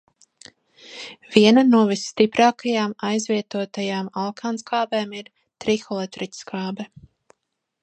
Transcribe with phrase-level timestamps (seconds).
[1.35, 5.31] Viena no visstiprākajām aizvietotajām alkānskābēm ir
[5.67, 6.91] trihloretiķskābe.